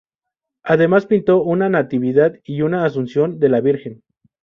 Además 0.63 1.05
pintó 1.05 1.43
una 1.43 1.69
"Natividad" 1.69 2.33
y 2.43 2.63
una 2.63 2.85
"Asunción 2.85 3.37
de 3.37 3.49
la 3.49 3.61
Virgen". 3.61 4.01